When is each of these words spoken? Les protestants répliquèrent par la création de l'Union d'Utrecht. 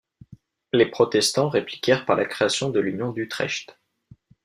Les 0.73 0.87
protestants 0.87 1.47
répliquèrent 1.47 2.07
par 2.07 2.15
la 2.15 2.25
création 2.25 2.71
de 2.71 2.79
l'Union 2.79 3.11
d'Utrecht. 3.11 3.77